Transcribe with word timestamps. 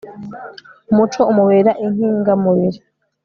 umuco 0.91 1.21
umubera 1.31 1.71
inkinga 1.85 2.33
mubiri 2.43 2.79